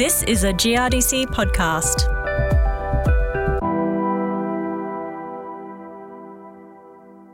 This 0.00 0.22
is 0.22 0.44
a 0.44 0.52
GRDC 0.54 1.26
podcast. 1.26 2.08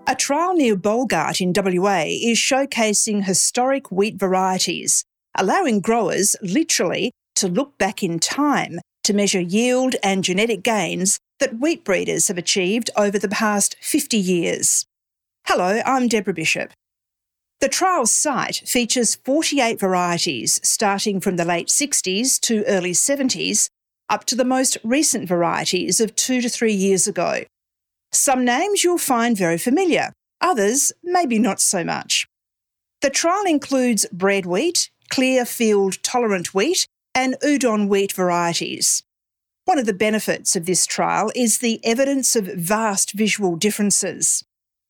A 0.08 0.16
trial 0.16 0.54
near 0.54 0.74
Bolgart 0.74 1.40
in 1.40 1.52
WA 1.54 2.06
is 2.08 2.38
showcasing 2.38 3.22
historic 3.22 3.92
wheat 3.92 4.16
varieties, 4.18 5.04
allowing 5.38 5.78
growers 5.78 6.34
literally 6.42 7.12
to 7.36 7.46
look 7.46 7.78
back 7.78 8.02
in 8.02 8.18
time 8.18 8.80
to 9.04 9.14
measure 9.14 9.38
yield 9.38 9.94
and 10.02 10.24
genetic 10.24 10.64
gains 10.64 11.20
that 11.38 11.60
wheat 11.60 11.84
breeders 11.84 12.26
have 12.26 12.36
achieved 12.36 12.90
over 12.96 13.16
the 13.16 13.28
past 13.28 13.76
50 13.80 14.16
years. 14.16 14.84
Hello, 15.46 15.82
I'm 15.86 16.08
Deborah 16.08 16.34
Bishop. 16.34 16.72
The 17.60 17.68
trial 17.68 18.04
site 18.04 18.56
features 18.66 19.14
48 19.24 19.80
varieties 19.80 20.60
starting 20.62 21.20
from 21.20 21.36
the 21.36 21.44
late 21.44 21.68
60s 21.68 22.38
to 22.40 22.64
early 22.64 22.92
70s 22.92 23.70
up 24.10 24.24
to 24.26 24.34
the 24.36 24.44
most 24.44 24.76
recent 24.84 25.26
varieties 25.26 26.00
of 26.00 26.14
two 26.14 26.42
to 26.42 26.50
three 26.50 26.74
years 26.74 27.06
ago. 27.06 27.44
Some 28.12 28.44
names 28.44 28.84
you'll 28.84 28.98
find 28.98 29.36
very 29.36 29.56
familiar, 29.56 30.12
others 30.40 30.92
maybe 31.02 31.38
not 31.38 31.60
so 31.60 31.82
much. 31.82 32.26
The 33.00 33.10
trial 33.10 33.44
includes 33.46 34.06
bread 34.12 34.44
wheat, 34.44 34.90
Clearfield 35.08 36.02
tolerant 36.02 36.52
wheat, 36.52 36.86
and 37.14 37.36
udon 37.42 37.88
wheat 37.88 38.12
varieties. 38.12 39.02
One 39.64 39.78
of 39.78 39.86
the 39.86 39.94
benefits 39.94 40.56
of 40.56 40.66
this 40.66 40.84
trial 40.84 41.32
is 41.34 41.58
the 41.58 41.80
evidence 41.84 42.36
of 42.36 42.44
vast 42.44 43.12
visual 43.12 43.56
differences. 43.56 44.44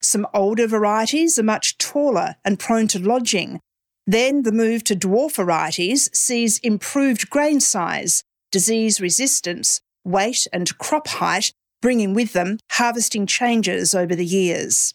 Some 0.06 0.26
older 0.32 0.68
varieties 0.68 1.36
are 1.36 1.42
much 1.42 1.78
taller 1.78 2.36
and 2.44 2.60
prone 2.60 2.86
to 2.88 2.98
lodging. 3.00 3.58
Then 4.06 4.44
the 4.44 4.52
move 4.52 4.84
to 4.84 4.94
dwarf 4.94 5.34
varieties 5.34 6.08
sees 6.16 6.58
improved 6.60 7.28
grain 7.28 7.58
size, 7.58 8.22
disease 8.52 9.00
resistance, 9.00 9.80
weight, 10.04 10.46
and 10.52 10.78
crop 10.78 11.08
height, 11.08 11.52
bringing 11.82 12.14
with 12.14 12.34
them 12.34 12.58
harvesting 12.70 13.26
changes 13.26 13.96
over 13.96 14.14
the 14.14 14.24
years. 14.24 14.94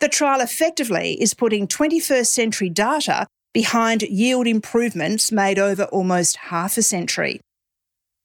The 0.00 0.08
trial 0.08 0.42
effectively 0.42 1.14
is 1.22 1.32
putting 1.32 1.66
21st 1.66 2.26
century 2.26 2.68
data 2.68 3.26
behind 3.54 4.02
yield 4.02 4.46
improvements 4.46 5.32
made 5.32 5.58
over 5.58 5.84
almost 5.84 6.36
half 6.36 6.76
a 6.76 6.82
century. 6.82 7.40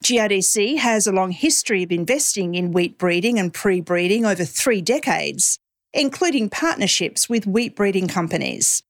GRDC 0.04 0.80
has 0.80 1.08
a 1.08 1.14
long 1.14 1.32
history 1.32 1.84
of 1.84 1.92
investing 1.92 2.56
in 2.56 2.72
wheat 2.72 2.98
breeding 2.98 3.40
and 3.40 3.54
pre 3.54 3.80
breeding 3.80 4.26
over 4.26 4.44
three 4.44 4.82
decades, 4.82 5.58
including 5.94 6.50
partnerships 6.50 7.30
with 7.30 7.48
wheat 7.48 7.76
breeding 7.76 8.08
companies. 8.08 8.84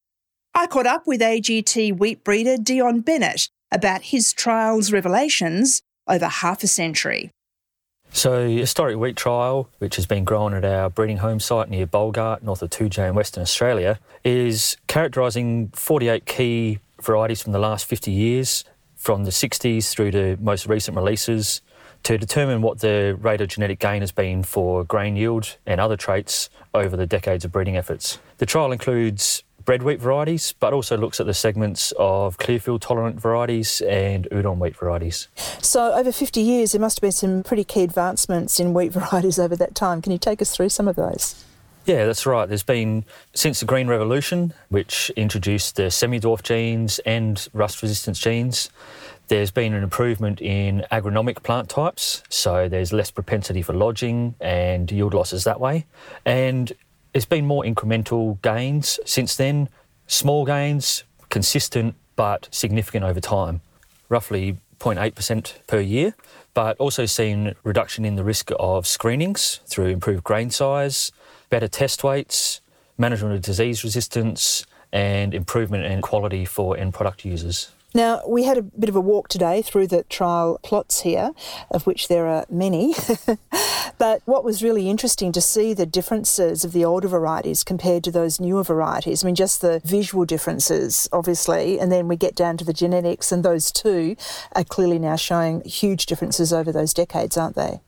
I 0.56 0.68
caught 0.68 0.88
up 0.88 1.08
with 1.08 1.22
AGT 1.22 1.98
wheat 1.98 2.24
breeder 2.24 2.58
Dion 2.58 3.02
Bennett 3.02 3.50
about 3.72 4.02
his 4.04 4.34
trial's 4.34 4.92
revelations 4.92 5.82
over 6.08 6.28
half 6.28 6.64
a 6.64 6.68
century. 6.68 7.32
So, 8.12 8.50
historic 8.50 8.98
wheat 8.98 9.16
trial, 9.16 9.70
which 9.78 9.96
has 9.96 10.08
been 10.08 10.24
grown 10.24 10.54
at 10.56 10.66
our 10.66 10.90
breeding 10.90 11.18
home 11.18 11.40
site 11.40 11.70
near 11.70 11.86
Bolgart, 11.86 12.42
north 12.42 12.64
of 12.64 12.72
Toodyay 12.72 13.10
in 13.10 13.16
Western 13.16 13.44
Australia, 13.44 14.00
is 14.24 14.78
characterising 14.88 15.70
48 15.76 16.26
key 16.26 16.80
varieties 17.02 17.42
from 17.42 17.54
the 17.54 17.60
last 17.60 17.86
50 17.86 18.12
years, 18.12 18.66
from 18.96 19.26
the 19.26 19.32
60s 19.32 19.92
through 19.92 20.12
to 20.12 20.38
most 20.42 20.66
recent 20.66 20.98
releases, 20.98 21.62
to 22.10 22.18
determine 22.18 22.64
what 22.64 22.80
the 22.80 23.16
rate 23.22 23.40
of 23.40 23.48
genetic 23.50 23.78
gain 23.78 24.02
has 24.02 24.12
been 24.12 24.42
for 24.42 24.84
grain 24.84 25.16
yield 25.16 25.58
and 25.68 25.80
other 25.80 25.96
traits 25.96 26.50
over 26.74 26.98
the 26.98 27.06
decades 27.06 27.46
of 27.46 27.52
breeding 27.52 27.78
efforts. 27.78 28.18
The 28.40 28.48
trial 28.48 28.72
includes 28.72 29.44
bread 29.64 29.84
wheat 29.84 30.00
varieties, 30.00 30.56
but 30.60 30.74
also 30.74 30.98
looks 30.98 31.20
at 31.20 31.28
the 31.28 31.36
segments 31.36 31.94
of 32.00 32.40
clearfield 32.40 32.82
tolerant 32.82 33.22
varieties 33.22 33.82
and 33.82 34.28
udon 34.32 34.58
wheat 34.58 34.76
varieties. 34.76 35.28
So, 35.62 35.94
over 35.94 36.12
50 36.12 36.42
years, 36.42 36.72
there 36.72 36.82
must 36.82 36.98
have 36.98 37.02
been 37.02 37.12
some 37.12 37.44
pretty 37.44 37.64
key 37.64 37.84
advancements 37.84 38.60
in 38.60 38.74
wheat 38.74 38.92
varieties 38.92 39.38
over 39.38 39.56
that 39.58 39.76
time. 39.76 40.02
Can 40.02 40.12
you 40.12 40.18
take 40.18 40.42
us 40.42 40.50
through 40.50 40.70
some 40.70 40.88
of 40.88 40.96
those? 40.96 41.46
Yeah, 41.86 42.06
that's 42.06 42.26
right. 42.26 42.48
There's 42.48 42.64
been, 42.64 43.06
since 43.36 43.60
the 43.60 43.68
Green 43.68 43.88
Revolution, 43.88 44.56
which 44.70 45.12
introduced 45.12 45.76
the 45.76 45.92
semi 45.92 46.20
dwarf 46.20 46.42
genes 46.42 46.98
and 47.06 47.48
rust 47.54 47.84
resistance 47.84 48.20
genes, 48.20 48.72
there's 49.30 49.52
been 49.52 49.74
an 49.74 49.84
improvement 49.84 50.42
in 50.42 50.86
agronomic 50.92 51.42
plant 51.44 51.70
types. 51.70 52.24
So, 52.30 52.68
there's 52.68 52.92
less 52.92 53.12
propensity 53.12 53.62
for 53.62 53.74
lodging 53.74 54.36
and 54.42 54.92
yield 54.92 55.14
losses 55.14 55.46
that 55.46 55.60
way. 55.60 55.86
And 56.26 56.74
there's 57.14 57.26
been 57.26 57.46
more 57.46 57.64
incremental 57.64 58.42
gains 58.42 59.00
since 59.06 59.36
then, 59.36 59.70
small 60.08 60.46
gains, 60.46 61.04
consistent 61.30 61.96
but 62.16 62.50
significant 62.52 63.06
over 63.06 63.22
time, 63.22 63.62
roughly 64.10 64.58
0.8% 64.80 65.54
per 65.68 65.80
year, 65.80 66.16
but 66.54 66.78
also 66.78 67.06
seen 67.06 67.56
reduction 67.64 68.06
in 68.06 68.16
the 68.16 68.24
risk 68.24 68.52
of 68.60 68.88
screenings 68.88 69.60
through 69.68 69.88
improved 69.88 70.24
grain 70.24 70.50
size, 70.50 71.12
better 71.50 71.68
test 71.68 72.04
weights, 72.04 72.62
management 72.98 73.36
of 73.36 73.42
disease 73.42 73.84
resistance, 73.84 74.66
and 74.92 75.34
improvement 75.34 75.86
in 75.86 76.02
quality 76.02 76.46
for 76.46 76.76
end 76.78 76.94
product 76.94 77.24
users. 77.24 77.72
Now, 77.94 78.22
we 78.28 78.44
had 78.44 78.58
a 78.58 78.62
bit 78.62 78.90
of 78.90 78.96
a 78.96 79.02
walk 79.02 79.30
today 79.30 79.62
through 79.64 79.88
the 79.88 80.04
trial 80.04 80.60
plots 80.62 81.02
here, 81.02 81.32
of 81.72 81.88
which 81.88 82.08
there 82.08 82.28
are 82.28 82.46
many. 82.50 82.94
but 83.98 84.22
what 84.26 84.44
was 84.44 84.62
really 84.62 84.90
interesting 84.90 85.32
to 85.32 85.42
see 85.42 85.74
the 85.74 85.88
differences 85.88 86.64
of 86.64 86.72
the 86.72 86.86
older 86.86 87.08
varieties 87.08 87.64
compared 87.64 88.04
to 88.04 88.12
those 88.12 88.40
newer 88.40 88.64
varieties. 88.64 89.24
I 89.24 89.26
mean, 89.26 89.36
just 89.36 89.62
the 89.62 89.82
visual 89.84 90.26
differences, 90.26 91.10
obviously, 91.12 91.80
and 91.80 91.92
then 91.92 92.08
we 92.08 92.16
get 92.16 92.36
down 92.36 92.58
to 92.58 92.66
the 92.66 92.74
genetics, 92.74 93.32
and 93.32 93.44
those 93.44 93.72
two 93.72 94.16
are 94.54 94.64
clearly 94.64 95.00
now 95.00 95.16
showing 95.16 95.62
huge 95.62 96.06
differences 96.06 96.54
over 96.54 96.72
those 96.72 96.94
decades, 96.94 97.38
aren't 97.38 97.56
they? 97.56 97.82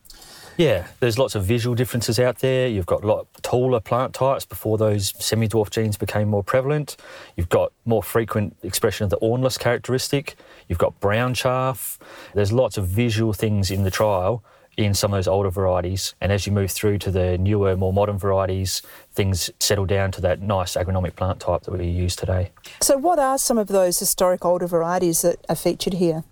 Yeah, 0.57 0.88
there's 1.00 1.17
lots 1.17 1.35
of 1.35 1.44
visual 1.45 1.75
differences 1.75 2.19
out 2.19 2.39
there. 2.39 2.67
You've 2.67 2.85
got 2.85 3.03
a 3.03 3.07
lot 3.07 3.28
taller 3.41 3.79
plant 3.79 4.13
types 4.13 4.45
before 4.45 4.78
those 4.78 5.13
semi-dwarf 5.23 5.69
genes 5.69 5.97
became 5.97 6.29
more 6.29 6.44
prevalent. 6.44 6.97
You've 7.35 7.50
got 7.50 7.72
more 7.85 8.03
frequent 8.03 8.56
expression 8.63 9.06
of 9.06 9.09
the 9.09 9.17
awnless 9.17 9.57
characteristic. 9.57 10.35
You've 10.67 10.78
got 10.78 11.00
brown 11.00 11.34
chaff. 11.34 11.97
There's 12.34 12.51
lots 12.51 12.78
of 12.78 12.88
visual 12.88 13.34
things 13.34 13.72
in 13.72 13.84
the 13.84 13.91
trial 13.91 14.44
in 14.78 14.94
some 14.94 15.13
of 15.13 15.17
those 15.17 15.28
older 15.28 15.50
varieties. 15.50 16.16
And 16.22 16.31
as 16.31 16.45
you 16.45 16.53
move 16.53 16.72
through 16.72 17.00
to 17.00 17.11
the 17.11 17.38
newer, 17.38 17.75
more 17.75 17.94
modern 17.94 18.17
varieties, 18.17 18.81
things 19.11 19.50
settle 19.59 19.85
down 19.85 20.11
to 20.13 20.22
that 20.22 20.41
nice 20.41 20.75
agronomic 20.75 21.16
plant 21.16 21.40
type 21.40 21.63
that 21.63 21.72
we 21.72 21.88
use 21.88 22.16
today. 22.16 22.51
So, 22.79 22.97
what 22.97 23.19
are 23.19 23.38
some 23.38 23.57
of 23.57 23.67
those 23.67 24.00
historic 24.00 24.45
older 24.45 24.67
varieties 24.67 25.22
that 25.23 25.38
are 25.50 25.56
featured 25.56 25.94
here? 25.94 26.23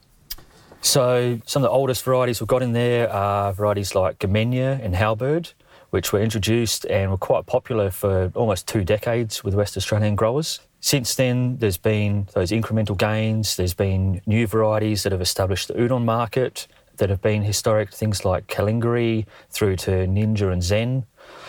So 0.82 1.40
some 1.46 1.62
of 1.64 1.68
the 1.68 1.72
oldest 1.72 2.04
varieties 2.04 2.40
we've 2.40 2.48
got 2.48 2.62
in 2.62 2.74
there 2.74 3.12
are 3.12 3.54
varieties 3.54 3.96
like 3.96 4.20
Gamenia 4.20 4.84
and 4.84 4.96
Halberd, 4.96 5.52
which 5.90 6.14
were 6.14 6.22
introduced 6.22 6.86
and 6.86 7.12
were 7.12 7.18
quite 7.18 7.46
popular 7.46 7.92
for 7.92 8.32
almost 8.36 8.68
two 8.68 8.84
decades 8.84 9.44
with 9.44 9.54
West 9.56 9.76
Australian 9.76 10.16
growers. 10.16 10.60
Since 10.80 11.16
then, 11.16 11.58
there's 11.58 11.78
been 11.78 12.28
those 12.34 12.52
incremental 12.52 12.98
gains. 12.98 13.58
There's 13.58 13.74
been 13.74 14.22
new 14.26 14.48
varieties 14.48 15.04
that 15.04 15.12
have 15.12 15.22
established 15.22 15.68
the 15.68 15.74
udon 15.74 16.06
market 16.06 16.68
that 16.98 17.10
have 17.10 17.22
been 17.22 17.42
historic, 17.44 17.92
things 17.92 18.24
like 18.24 18.48
Calingiri 18.48 19.26
through 19.50 19.76
to 19.78 19.92
Ninja 19.92 20.52
and 20.52 20.64
Zen. 20.64 21.06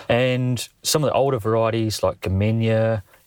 And 0.09 0.69
some 0.83 1.05
of 1.05 1.09
the 1.09 1.15
older 1.15 1.39
varieties 1.39 2.03
like 2.03 2.21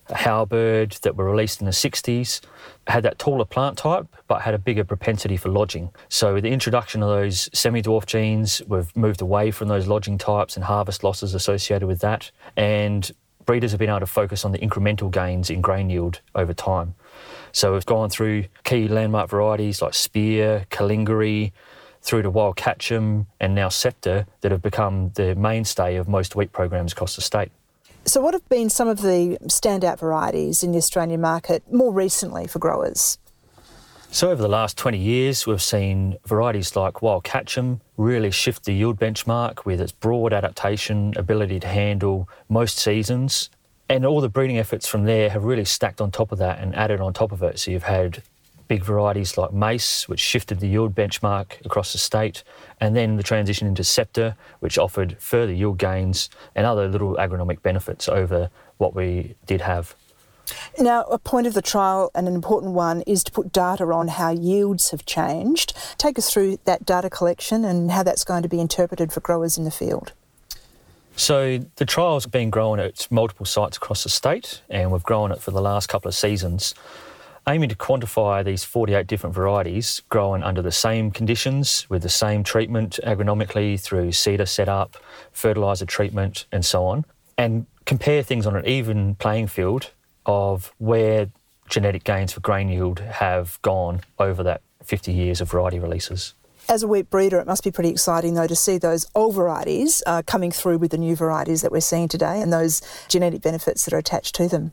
Halberd 0.09 0.91
that 1.03 1.15
were 1.15 1.25
released 1.25 1.61
in 1.61 1.65
the 1.65 1.71
60s 1.71 2.41
had 2.87 3.03
that 3.03 3.19
taller 3.19 3.45
plant 3.45 3.77
type 3.77 4.07
but 4.27 4.41
had 4.41 4.53
a 4.53 4.57
bigger 4.57 4.83
propensity 4.83 5.37
for 5.37 5.49
lodging. 5.49 5.91
So, 6.09 6.33
with 6.33 6.43
the 6.43 6.51
introduction 6.51 7.01
of 7.01 7.09
those 7.09 7.49
semi 7.53 7.81
dwarf 7.81 8.05
genes, 8.05 8.61
we've 8.67 8.95
moved 8.95 9.21
away 9.21 9.51
from 9.51 9.67
those 9.69 9.87
lodging 9.87 10.17
types 10.17 10.55
and 10.55 10.65
harvest 10.65 11.03
losses 11.03 11.33
associated 11.33 11.87
with 11.87 12.01
that. 12.01 12.31
And 12.57 13.09
breeders 13.45 13.71
have 13.71 13.79
been 13.79 13.89
able 13.89 14.01
to 14.01 14.05
focus 14.05 14.45
on 14.45 14.51
the 14.51 14.59
incremental 14.59 15.11
gains 15.11 15.49
in 15.49 15.61
grain 15.61 15.89
yield 15.89 16.21
over 16.35 16.53
time. 16.53 16.95
So, 17.51 17.73
we've 17.73 17.85
gone 17.85 18.09
through 18.09 18.45
key 18.63 18.88
landmark 18.88 19.29
varieties 19.29 19.81
like 19.81 19.94
Spear, 19.94 20.65
Calingiri, 20.69 21.51
through 22.01 22.23
to 22.23 22.31
Wyalkatchem, 22.31 23.25
and 23.39 23.56
now 23.56 23.69
Scepter 23.69 24.27
that 24.41 24.51
have 24.51 24.61
become 24.61 25.11
the 25.15 25.35
mainstay 25.35 25.95
of 25.95 26.09
most 26.09 26.35
wheat 26.35 26.51
programs 26.51 26.91
across 26.91 27.15
the 27.15 27.21
state. 27.21 27.51
So, 28.05 28.19
what 28.19 28.33
have 28.33 28.47
been 28.50 28.69
some 28.69 28.89
of 28.89 29.01
the 29.01 29.38
standout 29.44 29.97
varieties 29.97 30.61
in 30.61 30.73
the 30.73 30.77
Australian 30.77 31.21
market 31.21 31.63
more 31.71 31.94
recently 31.94 32.47
for 32.47 32.59
growers? 32.59 33.17
So, 34.11 34.29
over 34.29 34.41
the 34.41 34.50
last 34.50 34.77
20 34.77 34.97
years, 34.97 35.47
we've 35.47 35.61
seen 35.61 36.17
varieties 36.25 36.75
like 36.75 36.95
Wyalkatchem 36.95 37.79
really 37.95 38.29
shift 38.29 38.65
the 38.65 38.73
yield 38.73 39.00
benchmark 39.00 39.63
with 39.63 39.79
its 39.79 39.94
broad 39.94 40.33
adaptation, 40.33 41.13
ability 41.15 41.61
to 41.61 41.67
handle 41.67 42.27
most 42.50 42.77
seasons. 42.77 43.50
And 43.88 44.06
all 44.06 44.19
the 44.19 44.29
breeding 44.29 44.57
efforts 44.57 44.85
from 44.85 45.06
there 45.06 45.29
have 45.29 45.45
really 45.45 45.65
stacked 45.65 46.01
on 46.01 46.11
top 46.11 46.33
of 46.33 46.39
that 46.39 46.59
and 46.59 46.75
added 46.75 46.99
on 46.99 47.13
top 47.13 47.31
of 47.31 47.41
it. 47.41 47.57
So, 47.57 47.71
you've 47.71 47.83
had 47.83 48.21
big 48.68 48.83
varieties 48.83 49.38
like 49.38 49.54
Mace, 49.54 50.07
which 50.07 50.19
shifted 50.19 50.60
the 50.60 50.68
yield 50.68 50.95
benchmark 50.95 51.63
across 51.65 51.92
the 51.92 51.98
state, 51.98 52.44
and 52.80 52.95
then 52.95 53.18
the 53.18 53.24
transition 53.24 53.68
into 53.68 53.83
Scepter, 53.83 54.36
which 54.60 54.77
offered 54.77 55.18
further 55.19 55.54
yield 55.54 55.77
gains 55.77 56.30
and 56.56 56.65
other 56.65 56.88
little 56.88 57.15
agronomic 57.15 57.62
benefits 57.62 58.07
over 58.07 58.50
what 58.77 58.95
we 58.95 59.36
did 59.45 59.62
have. 59.62 59.95
Now, 60.77 61.04
a 61.04 61.18
point 61.18 61.48
of 61.48 61.54
the 61.54 61.62
trial 61.62 62.12
and 62.13 62.27
an 62.27 62.36
important 62.36 62.74
one 62.74 63.01
is 63.01 63.24
to 63.24 63.31
put 63.31 63.54
data 63.54 63.86
on 63.86 64.10
how 64.10 64.31
yields 64.31 64.92
have 64.92 65.06
changed. 65.06 65.74
Take 65.98 66.18
us 66.18 66.30
through 66.31 66.59
that 66.66 66.86
data 66.86 67.09
collection 67.09 67.63
and 67.63 67.92
how 67.92 68.04
that's 68.04 68.24
going 68.24 68.44
to 68.44 68.50
be 68.50 68.59
interpreted 68.59 69.13
for 69.13 69.21
growers 69.21 69.57
in 69.57 69.63
the 69.63 69.71
field. 69.71 70.12
So 71.16 71.59
the 71.75 71.86
trial's 71.86 72.25
been 72.25 72.50
grown 72.50 72.80
at 72.80 73.07
multiple 73.12 73.45
sites 73.45 73.77
across 73.77 74.04
the 74.04 74.09
state, 74.09 74.62
and 74.69 74.92
we've 74.92 75.04
grown 75.04 75.31
it 75.31 75.39
for 75.39 75.51
the 75.51 75.62
last 75.62 75.88
couple 75.88 76.09
of 76.09 76.16
seasons, 76.16 76.74
aiming 77.48 77.69
to 77.69 77.75
quantify 77.75 78.44
these 78.44 78.63
48 78.63 79.07
different 79.07 79.36
varieties 79.36 80.01
grown 80.10 80.44
under 80.44 80.62
the 80.62 80.72
same 80.72 81.12
conditions 81.12 81.86
with 81.90 82.01
the 82.01 82.10
same 82.10 82.44
treatment 82.44 83.00
agronomically 83.04 83.80
through 83.80 84.12
seeder 84.12 84.45
setup, 84.45 84.98
fertiliser 85.31 85.86
treatment, 85.86 86.45
and 86.51 86.66
so 86.66 86.86
on, 86.86 87.06
and 87.38 87.66
compare 87.86 88.24
things 88.24 88.48
on 88.48 88.56
an 88.56 88.66
even 88.66 89.16
playing 89.16 89.48
field 89.48 89.92
of 90.25 90.74
where 90.78 91.30
genetic 91.69 92.04
gains 92.04 92.34
for 92.34 92.40
grain 92.40 92.69
yield 92.69 93.00
have 93.00 93.60
gone 93.62 94.01
over 94.19 94.44
that 94.44 94.62
50 94.84 95.12
years 95.12 95.42
of 95.42 95.50
variety 95.50 95.80
releases. 95.80 96.34
As 96.69 96.81
a 96.81 96.88
wheat 96.88 97.10
breeder, 97.10 97.40
it 97.40 97.48
must 97.48 97.63
be 97.63 97.72
pretty 97.72 97.90
exciting 97.90 98.36
though 98.36 98.48
to 98.48 98.56
see 98.56 98.78
those 98.78 99.06
old 99.16 99.36
varieties 99.36 100.01
uh, 100.06 100.22
coming 100.25 100.50
through 100.50 100.78
with 100.78 100.92
the 100.92 100.98
new 100.98 101.16
varieties 101.16 101.62
that 101.62 101.74
we're 101.74 101.81
seeing 101.81 102.07
today 102.07 102.42
and 102.42 102.54
those 102.54 102.81
genetic 103.10 103.42
benefits 103.42 103.84
that 103.84 103.94
are 103.94 103.98
attached 103.98 104.34
to 104.36 104.48
them. 104.48 104.72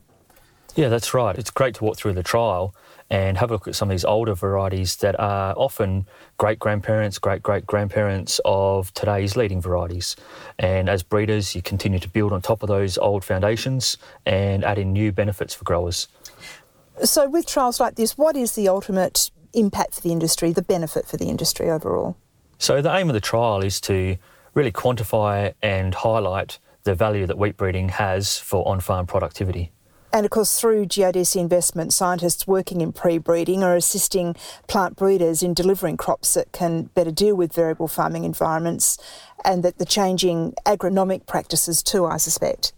Yeah, 0.77 0.89
that's 0.89 1.13
right. 1.15 1.37
It's 1.37 1.51
great 1.51 1.75
to 1.77 1.85
walk 1.85 1.97
through 1.97 2.15
the 2.15 2.23
trial 2.23 2.75
and 3.11 3.37
have 3.39 3.51
a 3.51 3.55
look 3.55 3.67
at 3.67 3.75
some 3.75 3.91
of 3.91 3.95
these 3.95 4.05
older 4.05 4.35
varieties 4.35 4.97
that 4.97 5.19
are 5.19 5.53
often 5.57 6.07
great 6.39 6.59
grandparents, 6.61 7.19
great 7.19 7.43
great 7.43 7.67
grandparents 7.67 8.41
of 8.45 8.95
today's 8.95 9.37
leading 9.37 9.61
varieties. 9.61 10.15
And 10.59 10.89
as 10.89 11.03
breeders, 11.03 11.57
you 11.57 11.63
continue 11.63 11.99
to 11.99 12.09
build 12.09 12.33
on 12.33 12.41
top 12.41 12.63
of 12.63 12.69
those 12.69 12.97
old 12.99 13.25
foundations 13.25 13.97
and 14.27 14.65
add 14.65 14.79
in 14.79 14.93
new 14.93 15.11
benefits 15.11 15.55
for 15.55 15.65
growers. 15.65 16.07
So, 17.03 17.29
with 17.29 17.47
trials 17.47 17.81
like 17.81 17.97
this, 17.97 18.17
what 18.17 18.37
is 18.37 18.53
the 18.55 18.69
ultimate 18.69 19.31
impact 19.53 19.95
for 19.95 20.01
the 20.03 20.13
industry, 20.13 20.53
the 20.53 20.63
benefit 20.63 21.07
for 21.07 21.17
the 21.17 21.29
industry 21.29 21.69
overall? 21.69 22.17
So, 22.59 22.81
the 22.81 22.95
aim 22.95 23.09
of 23.09 23.15
the 23.15 23.21
trial 23.21 23.63
is 23.63 23.81
to 23.83 24.17
really 24.55 24.73
quantify 24.73 25.55
and 25.63 25.95
highlight 25.95 26.59
the 26.85 26.95
value 26.95 27.27
that 27.27 27.39
wheat 27.39 27.57
breeding 27.57 27.89
has 27.89 28.39
for 28.39 28.67
on 28.69 28.81
farm 28.81 29.07
productivity. 29.07 29.73
And 30.12 30.27
of 30.27 30.31
course, 30.31 30.61
through 30.61 30.87
GRDC 30.87 31.37
investment, 31.37 31.93
scientists 31.93 32.47
working 32.47 32.81
in 32.81 32.93
pre 32.93 33.19
breeding 33.19 33.62
are 33.62 33.77
assisting 33.77 34.35
plant 34.67 34.97
breeders 34.97 35.43
in 35.43 35.55
delivering 35.55 35.97
crops 35.97 36.35
that 36.35 36.53
can 36.53 36.85
better 36.95 37.12
deal 37.12 37.37
with 37.37 37.55
variable 37.55 37.89
farming 37.89 38.25
environments 38.25 38.99
and 39.45 39.62
that 39.62 39.79
the 39.79 39.85
changing 39.85 40.55
agronomic 40.67 41.27
practices 41.27 41.83
too, 41.83 42.07
I 42.07 42.17
suspect. 42.17 42.73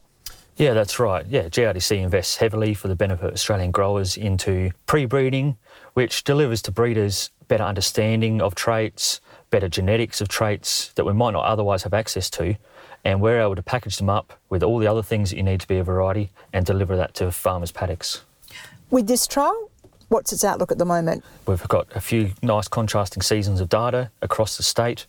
Yeah, 0.57 0.75
that's 0.75 0.99
right. 0.99 1.25
Yeah, 1.27 1.45
GRDC 1.45 1.97
invests 1.97 2.37
heavily 2.37 2.75
for 2.75 2.89
the 2.89 2.95
benefit 2.95 3.25
of 3.25 3.33
Australian 3.33 3.71
growers 3.71 4.19
into 4.19 4.71
pre 4.87 5.07
breeding, 5.07 5.57
which 5.95 6.25
delivers 6.25 6.61
to 6.63 6.71
breeders 6.71 7.31
better 7.49 7.65
understanding 7.65 8.43
of 8.43 8.55
traits, 8.55 9.21
better 9.51 9.69
genetics 9.69 10.21
of 10.21 10.29
traits 10.29 10.93
that 10.95 11.05
we 11.05 11.15
might 11.15 11.31
not 11.31 11.45
otherwise 11.45 11.85
have 11.85 11.95
access 11.95 12.29
to. 12.31 12.57
And 13.05 13.21
we're 13.21 13.41
able 13.41 13.57
to 13.57 13.63
package 13.63 13.97
them 13.97 14.09
up 14.09 14.39
with 14.49 14.63
all 14.63 14.79
the 14.79 14.87
other 14.87 15.03
things 15.03 15.31
that 15.31 15.37
you 15.37 15.43
need 15.43 15.61
to 15.61 15.69
be 15.69 15.79
a 15.79 15.85
variety 15.85 16.31
and 16.53 16.65
deliver 16.65 16.97
that 16.97 17.15
to 17.15 17.33
farmers' 17.33 17.73
paddocks. 17.73 18.23
With 18.91 19.07
this 19.09 19.27
trial, 19.27 19.71
what's 20.13 20.33
its 20.33 20.45
outlook 20.45 20.71
at 20.71 20.77
the 20.77 20.85
moment? 20.85 21.25
We've 21.47 21.67
got 21.69 21.89
a 21.97 22.01
few 22.01 22.33
nice 22.43 22.69
contrasting 22.69 23.23
seasons 23.23 23.61
of 23.61 23.71
data 23.71 24.11
across 24.21 24.59
the 24.59 24.63
state, 24.63 25.07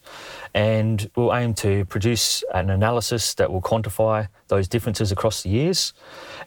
and 0.53 1.09
we'll 1.15 1.35
aim 1.35 1.53
to 1.55 1.83
produce 1.85 2.43
an 2.53 2.69
analysis 2.69 3.33
that 3.35 3.51
will 3.51 3.61
quantify 3.61 4.29
those 4.47 4.69
differences 4.69 5.11
across 5.11 5.43
the 5.43 5.49
years 5.49 5.93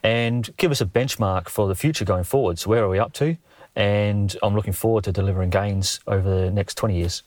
and 0.03 0.49
give 0.57 0.71
us 0.71 0.81
a 0.81 0.87
benchmark 0.87 1.49
for 1.49 1.69
the 1.69 1.75
future 1.75 2.07
going 2.07 2.25
forward. 2.25 2.59
So, 2.59 2.71
where 2.71 2.83
are 2.83 2.89
we 2.89 2.99
up 2.99 3.13
to? 3.15 3.37
And 3.77 4.35
I'm 4.43 4.55
looking 4.55 4.73
forward 4.73 5.05
to 5.05 5.13
delivering 5.13 5.51
gains 5.51 6.01
over 6.07 6.29
the 6.29 6.51
next 6.51 6.77
20 6.77 6.97
years. 6.97 7.23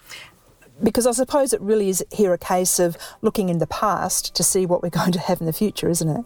Because 0.82 1.06
I 1.06 1.12
suppose 1.12 1.54
it 1.54 1.62
really 1.62 1.90
is 1.90 2.04
here 2.12 2.34
a 2.34 2.38
case 2.38 2.80
of 2.80 2.98
looking 3.22 3.50
in 3.50 3.58
the 3.58 3.68
past 3.68 4.36
to 4.36 4.44
see 4.44 4.66
what 4.66 4.82
we're 4.82 4.90
going 5.02 5.12
to 5.14 5.20
have 5.20 5.40
in 5.40 5.46
the 5.46 5.54
future, 5.54 5.90
isn't 5.90 6.10
it? 6.10 6.26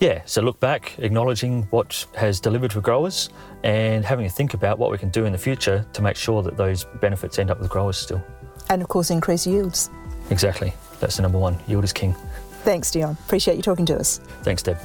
Yeah, 0.00 0.22
so 0.26 0.42
look 0.42 0.58
back, 0.58 0.98
acknowledging 0.98 1.62
what 1.70 2.06
has 2.16 2.40
delivered 2.40 2.72
for 2.72 2.80
growers 2.80 3.30
and 3.62 4.04
having 4.04 4.26
a 4.26 4.30
think 4.30 4.52
about 4.52 4.76
what 4.76 4.90
we 4.90 4.98
can 4.98 5.10
do 5.10 5.26
in 5.26 5.32
the 5.32 5.38
future 5.38 5.86
to 5.92 6.02
make 6.02 6.16
sure 6.16 6.42
that 6.42 6.56
those 6.56 6.84
benefits 7.00 7.38
end 7.38 7.52
up 7.52 7.60
with 7.60 7.70
growers 7.70 7.98
still. 7.98 8.20
And 8.68 8.82
of 8.82 8.88
course, 8.88 9.10
increase 9.10 9.46
yields. 9.46 9.90
Exactly. 10.30 10.72
That's 10.98 11.16
the 11.16 11.22
number 11.22 11.38
one. 11.38 11.56
Yield 11.68 11.84
is 11.84 11.92
king. 11.92 12.16
Thanks, 12.64 12.90
Dion. 12.90 13.16
Appreciate 13.26 13.56
you 13.56 13.62
talking 13.62 13.86
to 13.86 13.96
us. 13.96 14.18
Thanks, 14.42 14.62
Deb. 14.62 14.78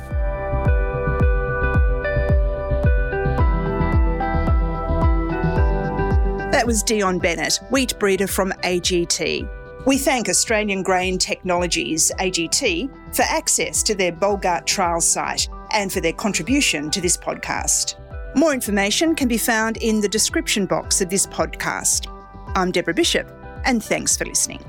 That 6.58 6.66
was 6.66 6.82
Dion 6.82 7.20
Bennett, 7.20 7.60
wheat 7.70 7.94
breeder 8.00 8.26
from 8.26 8.52
AGT. 8.64 9.48
We 9.86 9.98
thank 10.00 10.28
Australian 10.28 10.82
Grain 10.82 11.20
Technologies, 11.20 12.12
AGT, 12.18 13.16
for 13.16 13.22
access 13.22 13.84
to 13.84 13.94
their 13.94 14.12
Bolgart 14.12 14.66
trial 14.66 15.00
site 15.00 15.48
and 15.72 15.94
for 15.94 16.02
their 16.02 16.14
contribution 16.14 16.90
to 16.90 17.00
this 17.00 17.16
podcast. 17.16 17.94
More 18.36 18.56
information 18.56 19.14
can 19.14 19.28
be 19.28 19.38
found 19.38 19.78
in 19.78 20.02
the 20.02 20.10
description 20.10 20.66
box 20.66 21.00
of 21.00 21.12
this 21.12 21.28
podcast. 21.28 22.12
I'm 22.56 22.72
Deborah 22.72 22.96
Bishop, 22.96 23.32
and 23.64 23.84
thanks 23.84 24.18
for 24.18 24.26
listening. 24.26 24.66